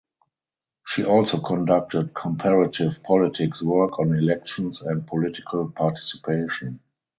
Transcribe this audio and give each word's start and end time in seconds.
She 0.83 1.05
also 1.05 1.39
conducted 1.41 2.15
comparative 2.15 3.03
politics 3.03 3.61
work 3.61 3.99
on 3.99 4.09
elections 4.15 4.81
and 4.81 5.05
political 5.05 5.69
participation. 5.69 6.79